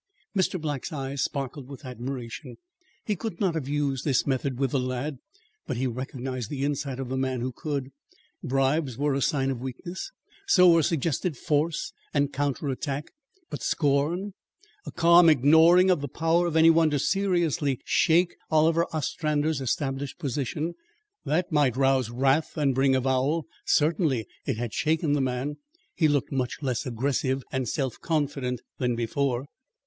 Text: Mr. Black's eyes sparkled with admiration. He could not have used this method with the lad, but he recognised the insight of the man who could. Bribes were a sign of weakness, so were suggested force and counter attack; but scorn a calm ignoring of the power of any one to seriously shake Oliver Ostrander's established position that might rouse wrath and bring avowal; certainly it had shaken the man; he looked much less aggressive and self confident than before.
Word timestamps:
Mr. 0.35 0.59
Black's 0.59 0.91
eyes 0.91 1.21
sparkled 1.21 1.67
with 1.69 1.85
admiration. 1.85 2.57
He 3.05 3.15
could 3.15 3.39
not 3.39 3.53
have 3.53 3.67
used 3.69 4.03
this 4.03 4.25
method 4.25 4.57
with 4.57 4.71
the 4.71 4.79
lad, 4.79 5.19
but 5.67 5.77
he 5.77 5.85
recognised 5.85 6.49
the 6.49 6.65
insight 6.65 6.99
of 6.99 7.07
the 7.09 7.17
man 7.17 7.41
who 7.41 7.51
could. 7.51 7.91
Bribes 8.43 8.97
were 8.97 9.13
a 9.13 9.21
sign 9.21 9.51
of 9.51 9.61
weakness, 9.61 10.11
so 10.47 10.71
were 10.71 10.81
suggested 10.81 11.37
force 11.37 11.93
and 12.15 12.33
counter 12.33 12.69
attack; 12.69 13.11
but 13.51 13.61
scorn 13.61 14.33
a 14.87 14.91
calm 14.91 15.29
ignoring 15.29 15.91
of 15.91 16.01
the 16.01 16.07
power 16.07 16.47
of 16.47 16.55
any 16.55 16.71
one 16.71 16.89
to 16.89 16.97
seriously 16.97 17.79
shake 17.85 18.35
Oliver 18.49 18.87
Ostrander's 18.91 19.61
established 19.61 20.17
position 20.17 20.73
that 21.25 21.51
might 21.51 21.77
rouse 21.77 22.09
wrath 22.09 22.57
and 22.57 22.73
bring 22.73 22.95
avowal; 22.95 23.45
certainly 23.65 24.25
it 24.47 24.57
had 24.57 24.73
shaken 24.73 25.13
the 25.13 25.21
man; 25.21 25.57
he 25.93 26.07
looked 26.07 26.31
much 26.31 26.55
less 26.63 26.87
aggressive 26.87 27.43
and 27.51 27.69
self 27.69 27.99
confident 27.99 28.61
than 28.79 28.95
before. 28.95 29.45